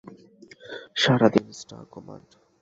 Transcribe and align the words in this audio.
সাড়া 0.95 1.27
দিন, 1.33 1.47
star 1.51 1.83
command. 1.93 2.29